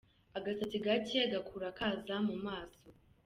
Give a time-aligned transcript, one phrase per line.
[0.37, 2.87] Agasatsi gake gakura kaza mu maso.